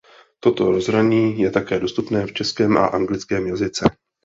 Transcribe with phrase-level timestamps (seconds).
[0.39, 3.89] Toto rozhraní je také dostupné v českém a anglickém jazyce.